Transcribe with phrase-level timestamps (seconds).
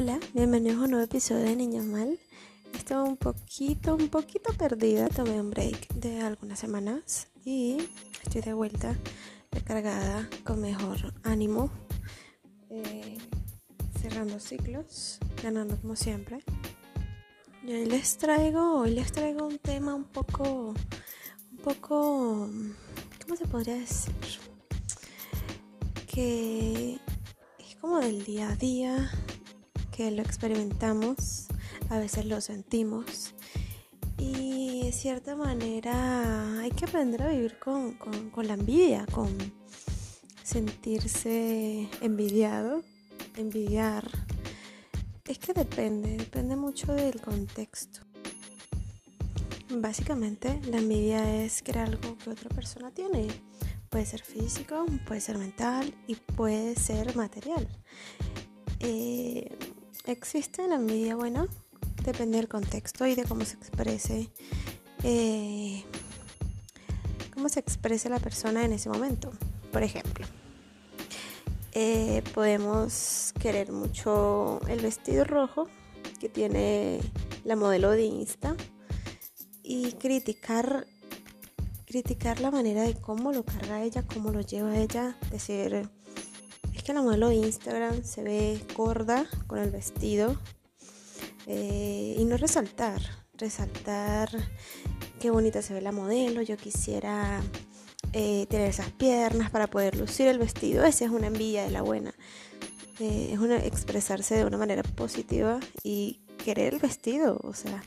[0.00, 2.20] Hola, bienvenidos a un nuevo episodio de Niña Mal.
[2.72, 5.08] Estoy un poquito, un poquito perdida.
[5.08, 7.78] Tomé un break de algunas semanas y
[8.22, 8.96] estoy de vuelta,
[9.50, 11.72] recargada, con mejor ánimo,
[12.70, 13.18] eh,
[14.00, 16.44] cerrando ciclos, ganando como siempre.
[17.64, 20.74] Y hoy les traigo, hoy les traigo un tema un poco,
[21.50, 22.48] un poco,
[23.20, 24.14] ¿cómo se podría decir?
[26.06, 27.00] Que
[27.58, 29.10] es como del día a día
[29.98, 31.48] que lo experimentamos,
[31.90, 33.34] a veces lo sentimos
[34.16, 37.94] y de cierta manera hay que aprender a vivir con,
[38.30, 39.26] con, la envidia, con
[40.44, 42.84] sentirse envidiado,
[43.36, 44.08] envidiar.
[45.26, 48.02] Es que depende, depende mucho del contexto.
[49.68, 53.26] Básicamente la envidia es crear algo que otra persona tiene.
[53.90, 57.66] Puede ser físico, puede ser mental y puede ser material.
[58.78, 59.58] Eh,
[60.06, 61.46] existe la envidia buena,
[62.04, 64.30] depende del contexto y de cómo se exprese,
[65.02, 65.84] eh,
[67.34, 69.30] cómo se exprese la persona en ese momento.
[69.72, 70.26] Por ejemplo,
[71.72, 75.68] eh, podemos querer mucho el vestido rojo
[76.18, 77.00] que tiene
[77.44, 78.56] la modelo de Insta
[79.62, 80.86] y criticar
[81.88, 85.88] criticar la manera de cómo lo carga ella, cómo lo lleva ella, decir
[86.92, 90.36] la modelo de Instagram se ve gorda con el vestido
[91.46, 93.00] eh, y no resaltar,
[93.34, 94.30] resaltar
[95.20, 97.42] qué bonita se ve la modelo, yo quisiera
[98.12, 101.82] eh, tener esas piernas para poder lucir el vestido, esa es una envidia de la
[101.82, 102.14] buena,
[103.00, 107.82] eh, es una, expresarse de una manera positiva y querer el vestido, o sea,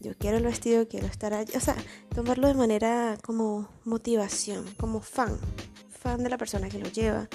[0.00, 1.76] yo quiero el vestido, quiero estar allí, o sea,
[2.14, 5.38] tomarlo de manera como motivación, como fan,
[5.90, 7.28] fan de la persona que lo lleva.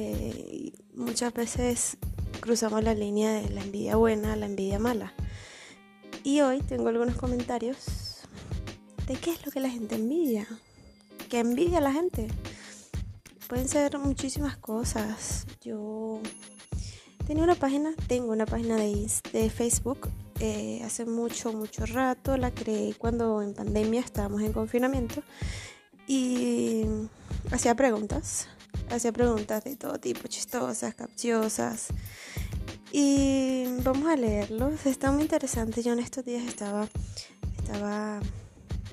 [0.00, 1.98] Eh, muchas veces
[2.38, 5.12] cruzamos la línea de la envidia buena a la envidia mala.
[6.22, 8.20] Y hoy tengo algunos comentarios
[9.08, 10.46] de qué es lo que la gente envidia.
[11.28, 12.28] ¿Qué envidia la gente?
[13.48, 15.48] Pueden ser muchísimas cosas.
[15.62, 16.20] Yo
[17.26, 22.36] tenía una página, tengo una página de, de Facebook eh, hace mucho, mucho rato.
[22.36, 25.24] La creé cuando en pandemia estábamos en confinamiento
[26.06, 26.84] y
[27.50, 28.46] hacía preguntas
[28.90, 31.88] hacía preguntas de todo tipo, chistosas, capciosas.
[32.92, 34.86] Y vamos a leerlos.
[34.86, 35.82] Está muy interesante.
[35.82, 36.88] Yo en estos días estaba,
[37.58, 38.20] estaba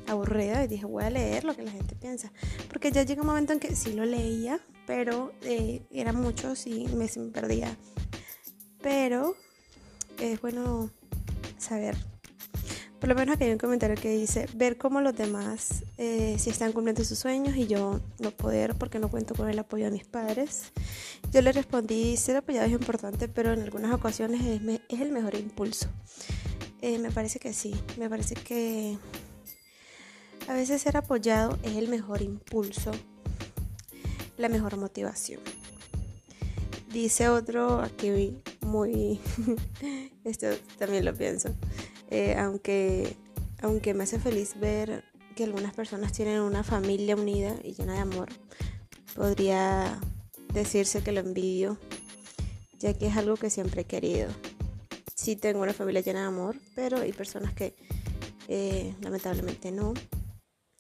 [0.07, 2.31] aburrida y dije, voy a leer lo que la gente piensa.
[2.69, 6.88] Porque ya llega un momento en que sí lo leía, pero eh, eran muchos y
[6.88, 7.75] me, me perdía.
[8.81, 9.35] Pero
[10.19, 10.89] es bueno
[11.57, 11.95] saber
[13.05, 16.49] por lo menos aquí hay un comentario que dice, ver cómo los demás eh, si
[16.49, 19.91] están cumpliendo sus sueños y yo no poder porque no cuento con el apoyo de
[19.91, 20.71] mis padres.
[21.31, 24.41] Yo le respondí, ser apoyado es importante, pero en algunas ocasiones
[24.89, 25.88] es, el mejor impulso.
[26.81, 28.97] Eh, me parece que sí, me parece que
[30.47, 32.89] a veces ser apoyado es el mejor impulso,
[34.35, 35.41] la mejor motivación.
[36.91, 39.19] Dice otro aquí muy,
[40.23, 40.47] esto
[40.79, 41.53] también lo pienso.
[42.09, 43.16] Eh, aunque,
[43.61, 45.03] aunque me hace feliz ver
[45.35, 48.29] que algunas personas tienen una familia unida y llena de amor,
[49.16, 49.99] podría
[50.53, 51.77] decirse que lo envidio,
[52.79, 54.29] ya que es algo que siempre he querido.
[55.15, 57.75] Sí tengo una familia llena de amor, pero hay personas que
[58.47, 59.94] eh, lamentablemente no.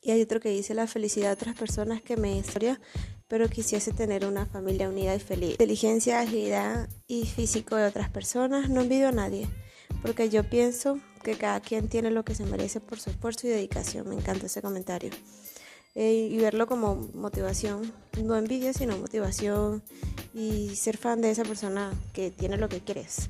[0.01, 2.79] Y hay otro que dice la felicidad de otras personas que me historia,
[3.27, 5.51] pero quisiese tener una familia unida y feliz.
[5.51, 9.49] Inteligencia, agilidad y físico de otras personas, no envidio a nadie
[10.01, 13.49] porque yo pienso que cada quien tiene lo que se merece por su esfuerzo y
[13.49, 14.07] dedicación.
[14.07, 15.11] Me encanta ese comentario.
[15.95, 19.81] Eh, y verlo como motivación, no envidia, sino motivación
[20.33, 23.29] y ser fan de esa persona que tiene lo que quieres.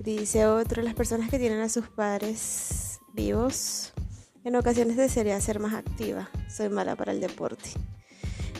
[0.00, 3.92] Dice otro, las personas que tienen a sus padres vivos,
[4.44, 7.70] en ocasiones desearía ser más activa, soy mala para el deporte.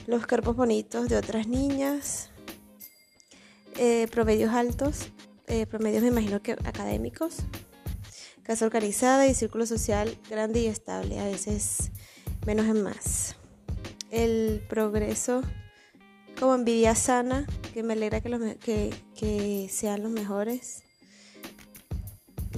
[0.06, 2.28] Los cuerpos bonitos de otras niñas,
[3.78, 5.06] eh, promedios altos,
[5.48, 7.38] eh, promedios me imagino que académicos,
[8.42, 11.90] casa organizada y círculo social grande y estable, a veces
[12.46, 13.36] menos en más.
[14.10, 15.42] El progreso
[16.38, 20.82] como envidia sana, que me alegra que, que, sean los mejores.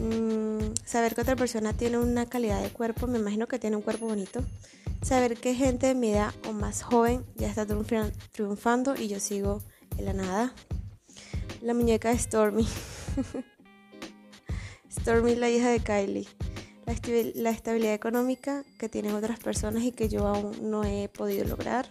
[0.01, 3.83] Mm, saber que otra persona tiene una calidad de cuerpo, me imagino que tiene un
[3.83, 4.45] cuerpo bonito.
[5.03, 9.63] Saber que gente de mi edad o más joven ya está triunfando y yo sigo
[9.97, 10.55] en la nada.
[11.63, 12.67] La muñeca de Stormy.
[14.91, 16.27] Stormy la hija de Kylie.
[17.35, 21.87] La, estabilidad económica que tienen otras personas y que yo aún no he podido lograr.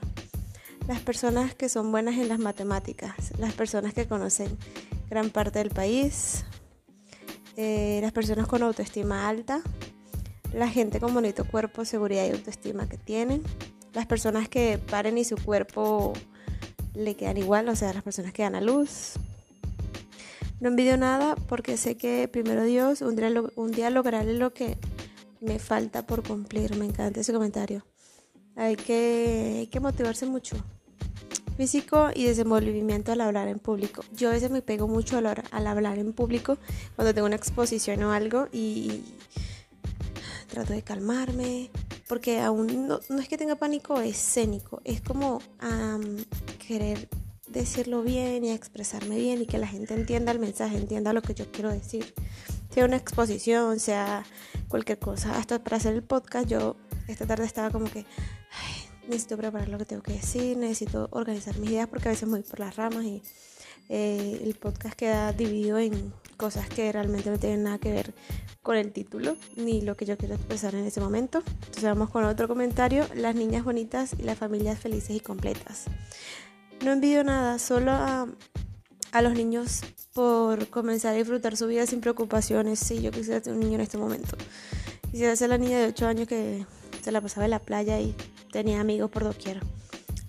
[0.88, 3.38] Las personas que son buenas en las matemáticas.
[3.38, 4.57] Las personas que conocen
[5.10, 6.45] gran parte del país,
[7.56, 9.62] eh, las personas con autoestima alta,
[10.51, 13.44] la gente con bonito cuerpo, seguridad y autoestima que tienen,
[13.94, 16.13] las personas que paren y su cuerpo
[16.95, 19.13] le quedan igual, o sea, las personas que dan a luz.
[20.60, 24.78] No envidio nada porque sé que primero Dios un día, un día lograré lo que
[25.40, 26.76] me falta por cumplir.
[26.76, 27.86] Me encanta ese comentario.
[28.56, 30.58] Hay que, hay que motivarse mucho
[31.56, 34.04] físico y desenvolvimiento al hablar en público.
[34.14, 36.58] Yo a veces me pego mucho al, al hablar en público
[36.96, 39.04] cuando tengo una exposición o algo y
[40.50, 41.70] trato de calmarme,
[42.08, 45.42] porque aún no, es que tenga pánico escénico, es como
[46.66, 47.10] querer
[47.50, 51.34] decirlo bien y expresarme bien y que la gente entienda el mensaje, entienda lo que
[51.34, 52.13] yo quiero decir.
[52.74, 54.24] Sea una exposición, sea
[54.68, 55.38] cualquier cosa.
[55.38, 56.75] Hasta para hacer el podcast yo
[57.07, 58.06] esta tarde estaba como que,
[59.07, 62.38] necesito preparar lo que tengo que decir, necesito organizar mis ideas porque a veces me
[62.38, 63.24] voy por las ramas y
[63.90, 68.13] eh, el podcast queda dividido en cosas que realmente no tienen nada que ver
[68.62, 71.42] con el título ni lo que yo quiero expresar en ese momento.
[71.48, 75.86] Entonces vamos con otro comentario, las niñas bonitas y las familias felices y completas.
[76.84, 78.28] No envidio nada, solo a,
[79.22, 79.81] los niños
[80.14, 82.80] por comenzar a disfrutar su vida sin preocupaciones.
[82.80, 84.38] Sí, yo quisiera ser un niño en este momento.
[85.12, 86.66] Quisiera ser la niña de 8 años que
[87.02, 88.16] se la pasaba en la playa y
[88.52, 89.60] tenía amigos por doquier.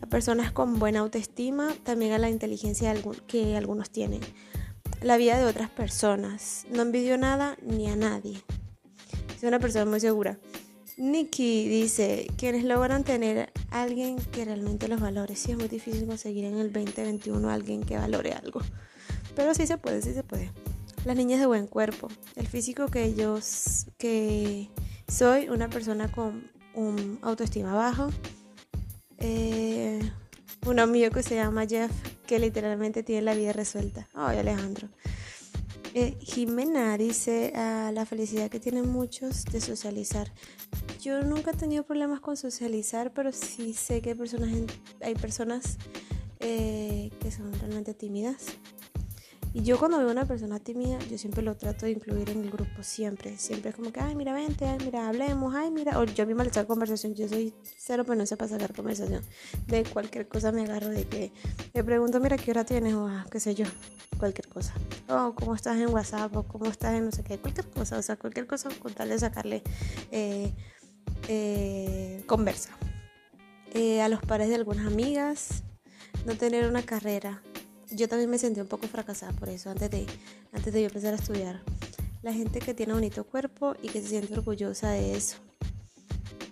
[0.00, 2.94] A personas con buena autoestima, también a la inteligencia
[3.28, 4.20] que algunos tienen.
[5.02, 6.66] La vida de otras personas.
[6.70, 8.42] No envidio nada ni a nadie.
[9.36, 10.38] Es una persona muy segura.
[11.00, 15.34] Nikki dice, quienes logran tener alguien que realmente los valore.
[15.34, 18.60] Sí, es muy difícil conseguir en el 2021 a alguien que valore algo.
[19.34, 20.52] Pero sí se puede, sí se puede.
[21.06, 22.08] Las niñas de buen cuerpo.
[22.36, 23.38] El físico que yo
[23.96, 24.68] que
[25.08, 28.10] soy, una persona con un autoestima bajo.
[29.20, 30.00] Eh,
[30.66, 31.90] un amigo que se llama Jeff,
[32.26, 34.06] que literalmente tiene la vida resuelta.
[34.12, 34.88] Ay, Alejandro.
[35.94, 40.30] Eh, Jimena dice ah, la felicidad que tienen muchos de socializar.
[41.00, 44.50] Yo nunca he tenido problemas con socializar, pero sí sé que hay personas,
[45.00, 45.78] hay personas
[46.40, 48.58] eh, que son realmente tímidas.
[49.52, 52.50] Y yo cuando veo una persona tímida, yo siempre lo trato de incluir en el
[52.50, 53.36] grupo, siempre.
[53.36, 55.98] Siempre es como que, ay, mira, vente, ay, mira, hablemos, ay, mira.
[55.98, 59.24] O yo misma le saco conversación, yo soy cero, pero no sé para sacar conversación.
[59.66, 61.32] De cualquier cosa me agarro, de que
[61.74, 62.94] le pregunto, mira, ¿qué hora tienes?
[62.94, 63.64] O ah, qué sé yo,
[64.18, 64.72] cualquier cosa.
[65.08, 67.98] O cómo estás en WhatsApp, o cómo estás en no sé qué, cualquier cosa.
[67.98, 69.64] O sea, cualquier cosa con tal de sacarle
[70.12, 70.52] eh,
[71.28, 72.76] eh, conversa.
[73.72, 75.62] Eh, a los pares de algunas amigas,
[76.26, 77.42] no tener una carrera
[77.90, 80.06] yo también me sentí un poco fracasada por eso antes de,
[80.52, 81.60] antes de empezar a estudiar.
[82.22, 85.36] La gente que tiene bonito cuerpo y que se siente orgullosa de eso.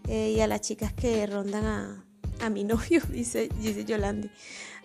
[0.09, 2.05] Eh, y a las chicas que rondan a,
[2.41, 4.31] a mi novio, dice, dice Yolandi.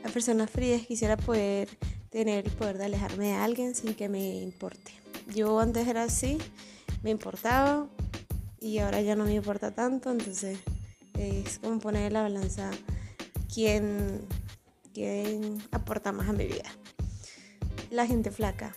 [0.04, 1.70] A personas frías quisiera poder
[2.10, 4.92] tener el poder de alejarme de alguien sin que me importe.
[5.34, 6.38] Yo antes era así,
[7.02, 7.88] me importaba
[8.64, 10.58] y ahora ya no me importa tanto, entonces
[11.20, 12.72] es como poner en la balanza
[13.54, 14.22] quién
[14.94, 16.70] quién aporta más a mi vida.
[17.90, 18.76] La gente flaca.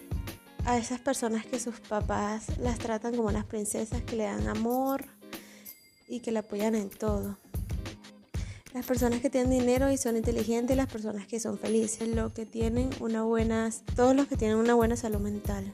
[0.64, 5.04] A esas personas que sus papás las tratan como unas princesas que le dan amor
[6.08, 7.38] y que la apoyan en todo.
[8.74, 12.44] Las personas que tienen dinero y son inteligentes, las personas que son felices, lo que
[12.44, 15.72] tienen una buena, todos los que tienen una buena salud mental,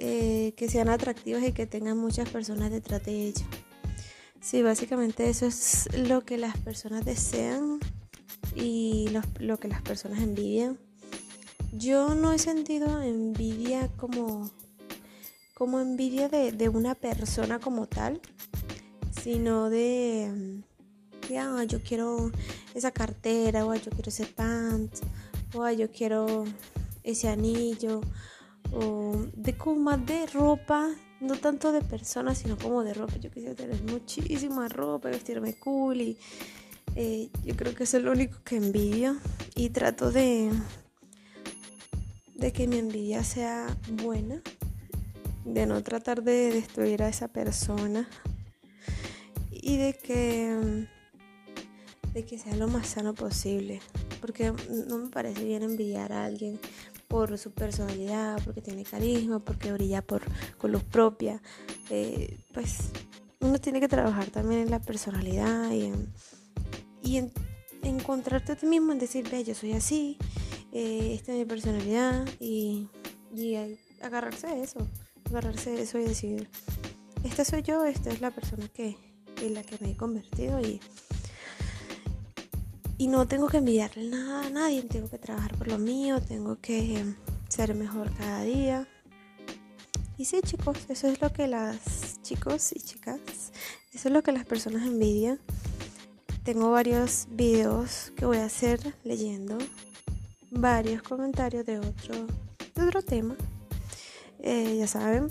[0.00, 3.44] eh, que sean atractivos y que tengan muchas personas detrás de ellos.
[4.40, 7.80] Sí, básicamente eso es lo que las personas desean
[8.54, 9.08] y
[9.40, 10.78] lo, que las personas envidian.
[11.72, 14.48] Yo no he sentido envidia como,
[15.54, 18.20] como envidia de, una persona como tal,
[19.20, 20.62] sino de,
[21.26, 22.30] que ah, yo quiero
[22.72, 25.00] esa cartera, o yo quiero ese pants,
[25.54, 26.44] o yo quiero
[27.02, 28.00] ese anillo,
[28.72, 30.88] o de como de ropa,
[31.20, 33.16] no tanto de personas, sino como de ropa.
[33.16, 36.18] Yo quisiera tener muchísima ropa, vestirme cool y
[36.96, 39.16] eh, yo creo que es lo único que envidio
[39.54, 40.50] y trato de,
[42.34, 43.66] de que mi envidia sea
[44.02, 44.42] buena,
[45.44, 48.08] de no tratar de destruir a esa persona
[49.50, 50.86] y de que,
[52.12, 53.80] de que sea lo más sano posible.
[54.20, 54.52] Porque
[54.88, 56.58] no me parece bien envidiar a alguien
[57.08, 60.22] por su personalidad, porque tiene carisma, porque brilla por,
[60.58, 61.42] con luz propia.
[61.90, 62.90] Eh, pues
[63.40, 66.12] uno tiene que trabajar también en la personalidad y en
[67.02, 67.22] y
[67.82, 70.18] encontrarte a ti mismo en decir, yo soy así,
[70.72, 72.88] eh, esta es mi personalidad y,
[74.02, 74.86] agarrarse de eso,
[75.24, 76.48] agarrarse de eso y decir,
[77.24, 78.96] esta soy yo, esta es la persona que,
[79.42, 80.80] en la que me he convertido y,
[82.98, 86.60] y no tengo que envidiarle nada a nadie, tengo que trabajar por lo mío, tengo
[86.60, 87.04] que
[87.48, 88.88] ser mejor cada día.
[90.16, 93.20] Y sí, chicos, eso es lo que las chicos y chicas,
[93.92, 95.38] eso es lo que las personas envidian.
[96.42, 99.58] Tengo varios videos que voy a hacer leyendo
[100.50, 102.26] varios comentarios de otro,
[102.74, 103.36] de otro tema.
[104.40, 105.30] Eh, ya saben,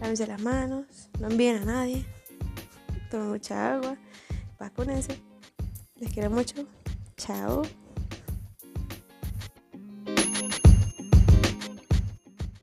[0.00, 0.86] lávense las manos,
[1.18, 2.06] no envíen a nadie,
[3.10, 3.96] tomen mucha agua,
[4.60, 5.20] vacúnense.
[5.96, 6.66] Les quiero mucho.
[7.20, 7.66] tell